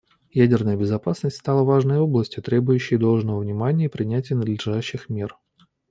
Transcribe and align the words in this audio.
Ядерная 0.33 0.75
безопасность 0.77 1.35
стала 1.37 1.63
важной 1.63 1.99
областью, 1.99 2.41
требующей 2.41 2.97
должного 2.97 3.39
внимания 3.39 3.85
и 3.85 3.87
принятия 3.87 4.33
надлежащих 4.33 5.09
мер. 5.09 5.37